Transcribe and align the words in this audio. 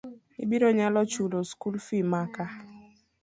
Ibiro 0.43 0.67
nyalo 0.77 1.01
chulo 1.13 1.37
skul 1.49 1.75
fii 1.85 2.05
maka? 2.13 2.45